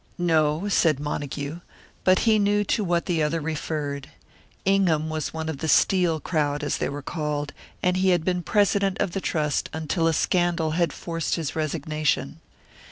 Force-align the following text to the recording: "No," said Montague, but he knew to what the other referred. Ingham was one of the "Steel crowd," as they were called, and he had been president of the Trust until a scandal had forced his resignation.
"No," 0.17 0.67
said 0.67 0.99
Montague, 0.99 1.59
but 2.03 2.17
he 2.25 2.39
knew 2.39 2.63
to 2.63 2.83
what 2.83 3.05
the 3.05 3.21
other 3.21 3.39
referred. 3.39 4.09
Ingham 4.65 5.11
was 5.11 5.31
one 5.31 5.47
of 5.47 5.59
the 5.59 5.67
"Steel 5.67 6.19
crowd," 6.19 6.63
as 6.63 6.79
they 6.79 6.89
were 6.89 7.03
called, 7.03 7.53
and 7.83 7.97
he 7.97 8.09
had 8.09 8.25
been 8.25 8.41
president 8.41 8.97
of 8.99 9.11
the 9.11 9.21
Trust 9.21 9.69
until 9.73 10.07
a 10.07 10.13
scandal 10.13 10.71
had 10.71 10.91
forced 10.91 11.35
his 11.35 11.55
resignation. 11.55 12.39